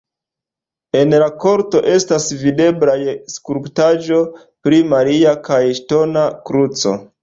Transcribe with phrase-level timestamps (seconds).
[1.01, 2.97] En la korto estas videblaj
[3.37, 4.25] skulptaĵo
[4.67, 7.03] pri Maria kaj ŝtona kruco.